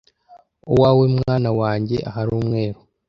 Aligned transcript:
uwawe 0.71 1.05
mwana 1.17 1.49
wanjye 1.59 1.97
ahari 2.09 2.31
umweru 2.39 2.79